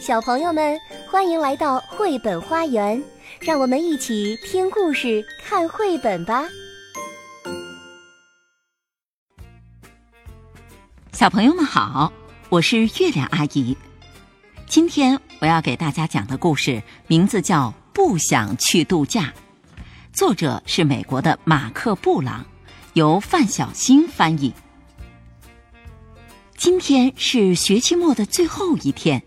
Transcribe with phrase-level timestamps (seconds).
[0.00, 0.80] 小朋友们，
[1.10, 3.00] 欢迎来到绘本花园，
[3.38, 6.48] 让我们一起听故事、看绘本吧。
[11.12, 12.10] 小朋友们好，
[12.48, 13.76] 我是月亮阿姨。
[14.66, 19.24] 今天我要给大家讲的故事名字叫《不想去度假》，
[20.14, 22.46] 作者是美国的马克·布朗，
[22.94, 24.50] 由范小新翻译。
[26.56, 29.22] 今天是学期末的最后一天。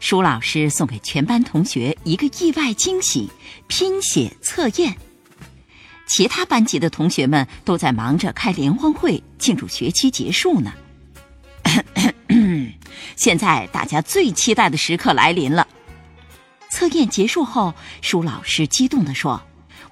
[0.00, 3.28] 舒老师送给全班同学一个意外惊喜——
[3.66, 4.96] 拼写测验。
[6.06, 10.72] 其他班级的同学们都在忙着开联欢会庆祝学期结束呢。
[13.16, 15.66] 现在大家最期待的时刻来临了。
[16.70, 19.42] 测验结束后，舒老师激动地说：“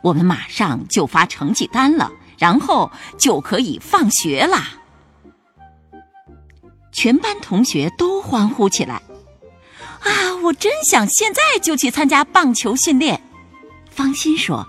[0.03, 4.71] 我们马上就发成绩单了，然后就可以放学啦！”
[6.93, 9.03] 全班同学都欢呼起来。
[10.01, 13.23] 啊，我真想现在就去参加棒球训练。
[13.91, 14.67] 方心说：“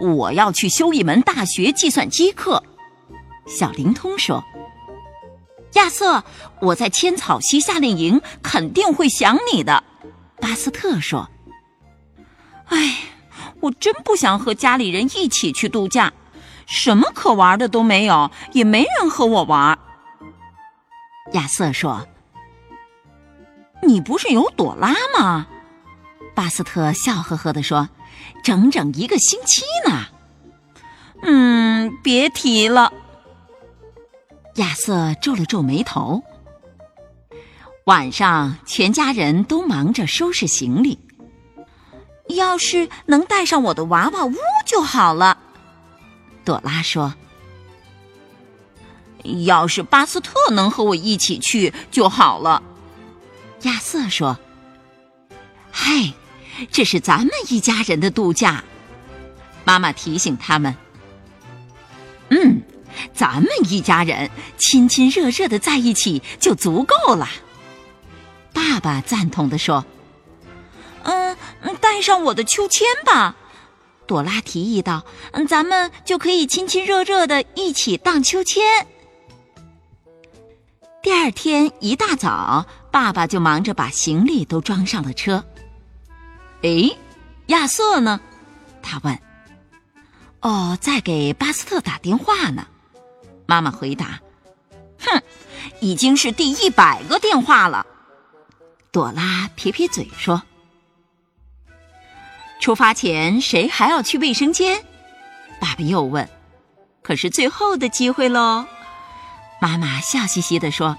[0.00, 2.62] 我要去修一门大学计算机课。”
[3.46, 4.42] 小灵通说
[5.74, 6.24] ：“亚瑟，
[6.60, 9.84] 我在千草溪夏令营肯定会想你的。”
[10.40, 11.28] 巴斯特说
[12.68, 12.98] ：“哎，
[13.60, 16.12] 我真不想和家里人一起去度假，
[16.66, 19.78] 什么可玩的都没有，也没人和我玩。”
[21.34, 22.06] 亚瑟说。
[23.82, 25.46] 你不是有朵拉吗？
[26.34, 27.88] 巴斯特笑呵呵地说
[28.42, 30.06] ：“整整一个星期呢。”
[31.22, 32.92] 嗯，别提了。
[34.56, 36.22] 亚瑟皱了皱眉头。
[37.84, 40.98] 晚上，全家人都忙着收拾行李。
[42.28, 45.36] 要是能带上我的娃娃屋就好了，
[46.44, 47.12] 朵拉说。
[49.44, 52.62] 要是巴斯特能和我一起去就好了。
[53.62, 54.38] 亚瑟说
[55.70, 56.12] ：“嗨，
[56.70, 58.64] 这是咱们一家人的度假。”
[59.64, 60.74] 妈妈提醒他们
[62.30, 62.62] ：“嗯，
[63.14, 67.28] 咱们一家人亲亲热热的在一起就足够了。”
[68.52, 69.84] 爸爸赞同的说
[71.04, 71.36] ：“嗯，
[71.80, 73.36] 带上我的秋千吧。”
[74.06, 78.64] 朵拉提议道：“嗯，咱们就可以亲亲热热的一起荡秋千。”
[81.02, 82.66] 第二天一大早。
[82.90, 85.44] 爸爸就忙着把行李都装上了车。
[86.62, 86.90] 哎，
[87.46, 88.20] 亚瑟呢？
[88.82, 89.18] 他问。
[90.40, 92.66] 哦，在给巴斯特打电话呢。
[93.46, 94.20] 妈妈回答。
[94.98, 95.22] 哼，
[95.80, 97.86] 已经是第一百个电话了。
[98.90, 100.42] 朵拉撇撇嘴说。
[102.60, 104.82] 出发前谁还要去卫生间？
[105.60, 106.28] 爸爸又问。
[107.02, 108.66] 可是最后的机会喽。
[109.60, 110.96] 妈妈笑嘻嘻地说。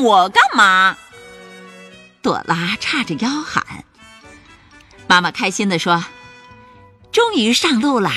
[0.00, 0.96] 我干嘛？
[2.22, 3.84] 朵拉叉着腰喊。
[5.06, 6.04] 妈妈开心的说
[7.12, 8.12] ：“终于上路啦，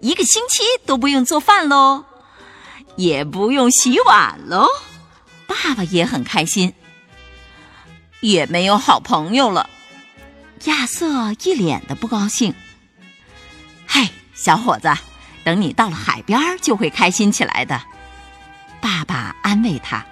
[0.00, 2.04] 一个星期都不用做饭喽，
[2.96, 4.66] 也不用洗碗喽。”
[5.48, 6.74] 爸爸也很开心。
[8.20, 9.70] 也没有好朋友了，
[10.64, 12.52] 亚瑟一脸的不高兴。
[13.86, 14.92] 嘿，小伙子，
[15.44, 17.80] 等你到了海边就会开心起来的。
[18.80, 20.04] 爸爸安慰他。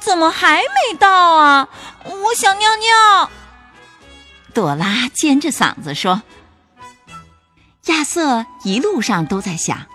[0.00, 1.68] 怎么还没到啊？
[2.04, 3.30] 我想尿尿。
[4.52, 6.22] 朵拉尖着嗓子说
[7.86, 9.86] ：“亚瑟一路上都在想，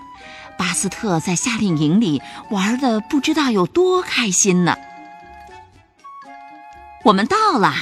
[0.57, 4.75] 巴斯特在夏令营里玩的不知道有多开心呢。”
[7.05, 7.73] 我们到了，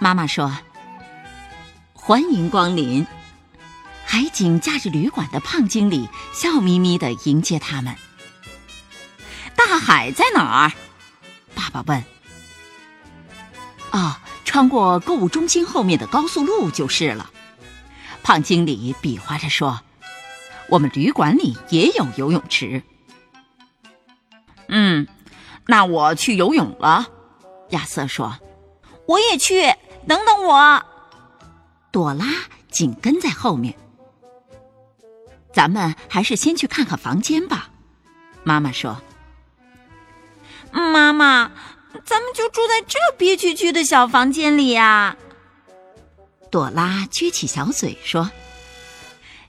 [0.00, 0.56] 妈妈说
[1.92, 3.06] ：“欢迎光临。”
[4.06, 7.94] 海景假日旅馆的胖经理笑眯眯的迎接他们。
[9.54, 10.72] 大海在哪儿？
[11.78, 12.04] 爸爸问
[14.02, 17.30] ：“啊，穿过购物中心后面的高速路就是了。”
[18.24, 19.80] 胖经理比划着说
[20.68, 22.82] ：“我们旅馆里也有游泳池。”
[24.68, 25.06] 嗯，
[25.66, 27.06] 那我去游泳了。
[27.70, 28.36] 亚瑟说
[29.06, 29.62] ：“我也去，
[30.06, 30.84] 等等我。”
[31.92, 32.26] 朵拉
[32.70, 33.74] 紧跟在后面。
[35.52, 37.70] 咱们还是先去看看房间吧，
[38.42, 39.00] 妈妈说。
[40.72, 41.50] 妈妈，
[42.04, 45.16] 咱们就住在这憋屈屈的小房间里呀。
[46.50, 48.30] 朵拉撅起小嘴说：“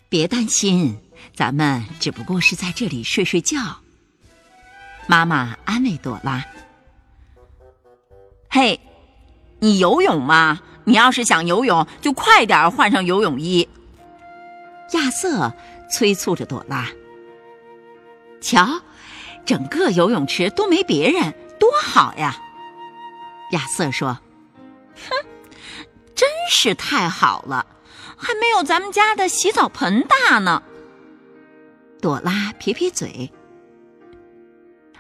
[0.10, 1.00] 别担心，
[1.36, 3.57] 咱们只不过是在这里睡睡觉。”
[5.07, 6.44] 妈妈安慰朵拉
[8.50, 8.80] ：“嘿，
[9.60, 10.60] 你游泳吗？
[10.86, 13.68] 你要是想游泳，就快点换上游泳衣。”
[14.94, 15.54] 亚瑟
[15.92, 16.88] 催促着朵拉
[18.42, 18.81] ：“瞧。”
[19.46, 22.36] 整个游泳池都没别人，多好呀！
[23.52, 24.20] 亚瑟说
[25.10, 25.28] ：“哼，
[26.16, 27.66] 真是太好了，
[28.16, 30.62] 还没有咱们家的洗澡盆大呢。”
[32.02, 33.32] 朵拉撇撇嘴。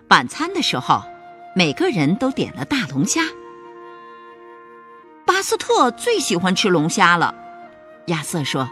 [0.09, 1.03] 晚餐的时候，
[1.55, 3.21] 每个人都点了大龙虾。
[5.25, 7.35] 巴斯特最喜欢吃龙虾了，
[8.07, 8.67] 亚瑟说：“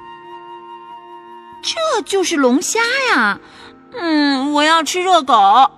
[1.62, 2.80] 这就是龙虾
[3.12, 3.40] 呀，
[3.94, 5.72] 嗯，我要吃热狗。”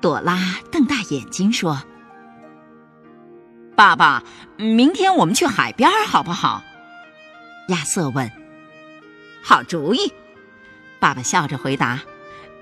[0.00, 0.38] 朵拉
[0.70, 1.82] 瞪大眼睛说
[3.74, 4.22] ：“爸爸，
[4.56, 6.62] 明天我们去海边好不好？”
[7.68, 8.30] 亚瑟问。
[9.42, 10.12] “好主意。”
[11.00, 12.00] 爸爸笑着回答。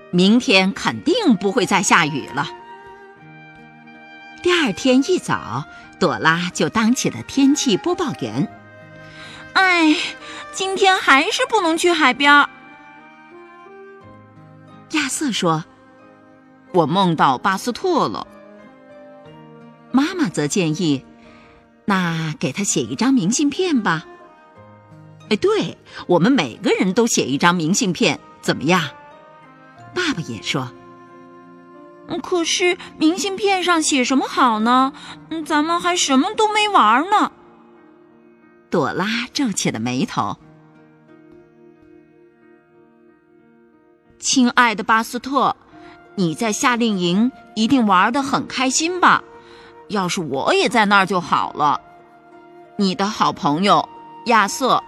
[0.09, 2.47] 明天肯定不会再下雨了。
[4.41, 5.65] 第二天一早，
[5.99, 8.47] 朵拉就当起了天气播报员。
[9.51, 9.93] 哎，
[10.53, 12.47] 今天还是不能去海边。
[15.07, 15.63] 阿瑟说
[16.75, 18.27] ：“我梦到巴斯特了。”
[19.93, 21.05] 妈妈则建议
[21.87, 24.05] ：“那给他写一张明信片吧。”
[25.31, 25.77] 哎，对，
[26.07, 28.81] 我们每个人都写一张明信片，怎么样？
[29.95, 30.73] 爸爸也说
[32.21, 34.91] ：“可是明信片上写什么好呢？
[35.45, 37.31] 咱们还什么都没玩呢。”
[38.69, 40.37] 朵拉皱起了眉头。
[44.19, 45.55] 亲爱的巴斯特，
[46.15, 49.23] 你在夏令营一定玩的很开心吧？
[49.87, 51.79] 要是我也在那儿就好了。
[52.75, 53.87] 你的好朋友
[54.25, 54.83] 亚瑟。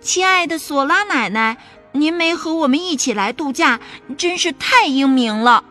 [0.00, 1.56] 亲爱的索拉奶奶。
[1.96, 3.78] 您没和我们一起来度假，
[4.18, 5.62] 真是太英明了。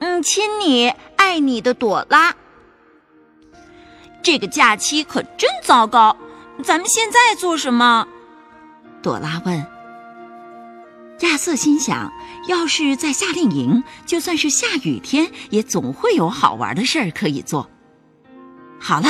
[0.00, 2.34] 嗯，亲你，爱你的朵拉。
[4.20, 6.16] 这个假期可真糟糕，
[6.64, 8.08] 咱们现在做什么？
[9.00, 9.64] 朵拉问。
[11.20, 12.12] 亚瑟心想，
[12.46, 17.68] 要是在夏令营，就算是下雨天，也总会有好玩的事儿可以做。
[18.80, 19.08] 好了，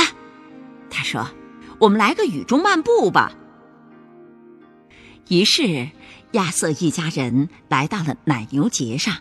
[0.91, 1.29] 他说，
[1.79, 3.33] 我们来个雨中漫步吧。
[5.29, 5.91] 于是。
[6.33, 9.17] 亚瑟一家人来到了奶牛节上。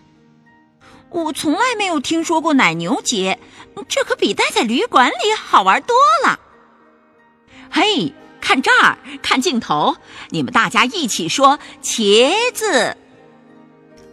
[1.10, 3.39] 我从来没有听说过奶牛节，
[3.88, 5.95] 这可比待在旅馆里好玩多
[6.25, 6.38] 了。
[7.72, 8.13] 嘿，
[8.48, 9.98] 看这儿，看镜头，
[10.30, 12.96] 你们大家一起说“茄子”。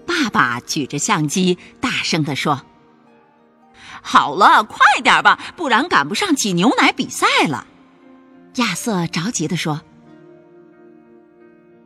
[0.04, 2.62] 爸爸举着相机，大声地说
[4.02, 7.68] ：“好了，快点吧，不然赶不上挤牛奶比赛了。”
[8.58, 9.82] 亚瑟着急地说。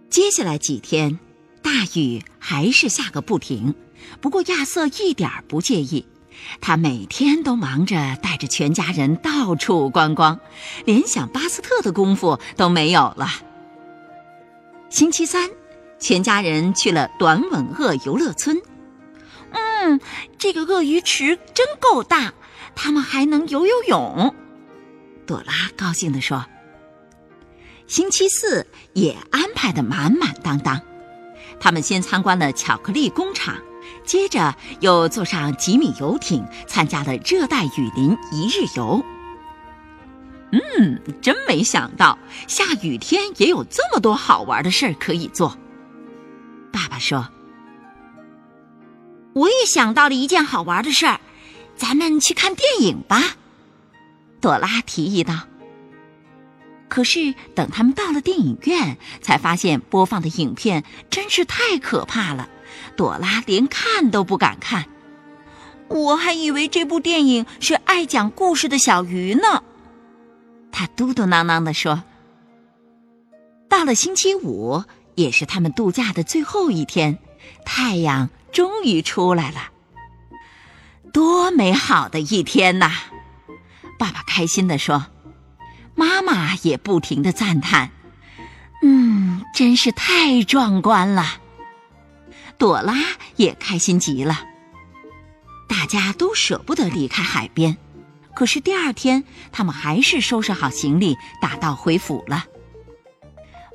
[0.09, 1.19] 接下来几天，
[1.61, 3.75] 大雨还是下个不停。
[4.23, 6.07] 不过亚瑟一点不介意，
[6.61, 10.41] 他每天都忙着带着全家人到处观光，
[10.85, 13.29] 连想巴斯特的功夫都没有了。
[14.91, 15.51] 星期三，
[15.99, 18.61] 全家人去了短吻鳄游乐村。
[19.51, 20.01] 嗯，
[20.39, 22.33] 这个鳄鱼池真够大，
[22.75, 24.35] 他们还能游游泳。
[25.27, 26.45] 朵拉高兴地说。
[27.87, 30.79] 星期四也安排得满满当当，
[31.59, 33.57] 他们先参观了巧克力工厂，
[34.09, 39.05] 接着又坐上吉米游艇，参加了热带雨林一日游。
[40.51, 45.59] 嗯，真没想到下雨天也有这么多好玩的事儿可以做。
[46.73, 47.29] 爸爸说
[49.37, 51.21] ：“我也想到了一件好玩的事儿，
[51.77, 53.37] 咱们去看电影吧。”
[54.41, 55.35] 朵拉提议道。
[56.89, 62.49] 可是，等他们到了电影院，才发现播放的影片真是太可怕了。
[62.97, 64.87] 朵拉连看都不敢看。
[65.89, 69.63] 我还以为这部电影是爱讲故事的小鱼呢。
[70.71, 72.03] 他嘟嘟囔囔地说。
[73.69, 74.83] 到了星期五，
[75.15, 77.19] 也是他们度假的最后一天，
[77.65, 79.71] 太阳终于出来了。
[81.13, 82.93] 多美好的一天呐！
[83.99, 85.07] 爸爸开心地说。
[85.95, 87.91] 妈妈也不停的赞叹
[88.83, 91.39] ：“嗯，真是太壮观了。”
[92.59, 92.95] 朵拉
[93.37, 94.41] 也开心极了。
[95.69, 97.77] 大家都舍不得离开海边，
[98.35, 102.45] 可是第二天，他们还是收拾好行李，打道回府了。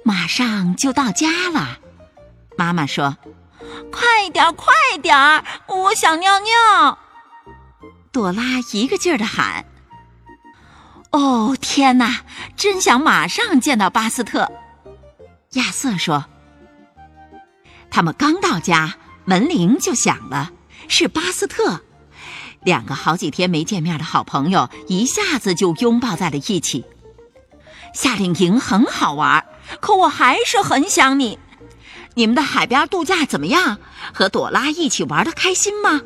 [0.04, 1.80] 马上就到家了，
[2.58, 3.18] 妈妈说
[3.90, 5.16] ：“快点，快点，
[5.68, 6.98] 我想尿尿。”
[8.12, 9.66] 朵拉一个劲儿的喊。
[11.12, 12.22] 哦天哪！
[12.58, 14.52] 真想马上见到巴斯特。
[15.52, 16.25] 亚瑟说
[17.93, 20.50] ：“他们刚到家，门铃就响了，
[20.88, 21.81] 是巴斯特。
[22.63, 26.85] 两个好几天没见面的好朋友一下子就拥抱在了一起。
[27.93, 29.45] 夏令营很好玩，
[29.79, 31.38] 可我还是很想你。
[32.15, 33.77] 你们的海边度假怎么样？
[34.12, 36.01] 和朵拉一起玩的开心吗？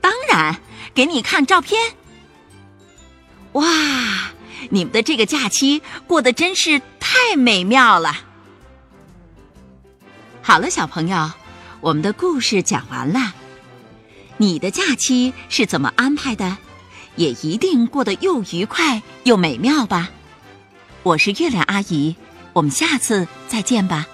[0.00, 0.58] 当然，
[0.94, 1.96] 给你看照片。
[3.52, 3.66] 哇，
[4.70, 8.27] 你们的这个假期过得真是太美妙了！
[10.48, 11.30] 好了，小朋友，
[11.82, 13.34] 我们的故事讲完了。
[14.38, 16.56] 你的假期是怎么安排的？
[17.16, 20.08] 也一定过得又愉快又美妙吧。
[21.02, 22.16] 我是月亮阿姨，
[22.54, 24.06] 我们下次再见吧。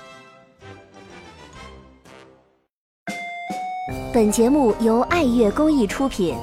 [4.12, 6.36] 本节目由爱乐公益出品。